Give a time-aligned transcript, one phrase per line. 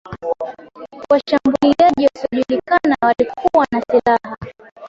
[1.09, 4.37] Washambuliaji wasiojulikana walikuwa na silaha